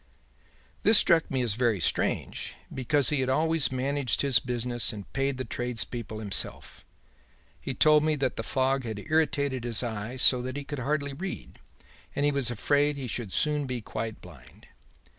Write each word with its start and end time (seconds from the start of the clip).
"'This 0.81 0.97
struck 0.97 1.29
me 1.29 1.43
as 1.43 1.53
very 1.53 1.79
strange, 1.79 2.55
because 2.73 3.09
he 3.09 3.19
had 3.19 3.29
always 3.29 3.71
managed 3.71 4.23
his 4.23 4.39
business 4.39 4.91
and 4.91 5.13
paid 5.13 5.37
the 5.37 5.45
tradespeople 5.45 6.17
himself. 6.17 6.83
He 7.61 7.75
told 7.75 8.03
me 8.03 8.15
that 8.15 8.35
the 8.35 8.41
fog 8.41 8.83
had 8.83 8.97
irritated 8.97 9.63
his 9.63 9.83
eye 9.83 10.17
so 10.17 10.41
that 10.41 10.57
he 10.57 10.63
could 10.63 10.79
hardly 10.79 11.13
read, 11.13 11.59
and 12.15 12.25
he 12.25 12.31
was 12.31 12.49
afraid 12.49 12.97
he 12.97 13.05
should 13.05 13.31
soon 13.31 13.67
be 13.67 13.79
quite 13.79 14.21
blind. 14.21 14.65